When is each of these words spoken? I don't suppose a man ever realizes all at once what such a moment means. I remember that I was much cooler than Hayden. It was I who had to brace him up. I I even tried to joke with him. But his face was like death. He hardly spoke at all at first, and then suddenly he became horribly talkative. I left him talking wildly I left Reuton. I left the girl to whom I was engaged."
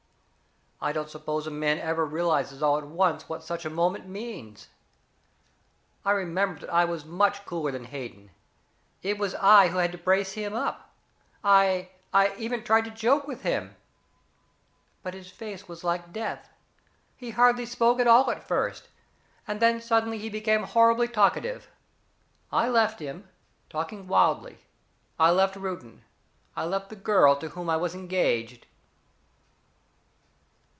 I 0.83 0.93
don't 0.93 1.11
suppose 1.11 1.45
a 1.45 1.51
man 1.51 1.77
ever 1.77 2.03
realizes 2.03 2.63
all 2.63 2.75
at 2.79 2.87
once 2.87 3.29
what 3.29 3.43
such 3.43 3.65
a 3.65 3.69
moment 3.69 4.07
means. 4.07 4.69
I 6.03 6.09
remember 6.09 6.59
that 6.59 6.73
I 6.73 6.85
was 6.85 7.05
much 7.05 7.45
cooler 7.45 7.69
than 7.69 7.83
Hayden. 7.85 8.31
It 9.03 9.19
was 9.19 9.35
I 9.35 9.67
who 9.67 9.77
had 9.77 9.91
to 9.91 9.99
brace 9.99 10.31
him 10.31 10.55
up. 10.55 10.89
I 11.43 11.91
I 12.11 12.33
even 12.35 12.63
tried 12.63 12.85
to 12.85 12.89
joke 12.89 13.27
with 13.27 13.43
him. 13.43 13.75
But 15.03 15.13
his 15.13 15.29
face 15.29 15.67
was 15.67 15.83
like 15.83 16.11
death. 16.11 16.49
He 17.15 17.29
hardly 17.29 17.67
spoke 17.67 17.99
at 17.99 18.07
all 18.07 18.31
at 18.31 18.47
first, 18.47 18.87
and 19.47 19.59
then 19.59 19.81
suddenly 19.81 20.17
he 20.17 20.29
became 20.29 20.63
horribly 20.63 21.07
talkative. 21.07 21.69
I 22.51 22.67
left 22.69 22.99
him 22.99 23.29
talking 23.69 24.07
wildly 24.07 24.65
I 25.19 25.29
left 25.29 25.53
Reuton. 25.55 26.01
I 26.55 26.65
left 26.65 26.89
the 26.89 26.95
girl 26.95 27.35
to 27.35 27.49
whom 27.49 27.69
I 27.69 27.77
was 27.77 27.93
engaged." 27.93 28.65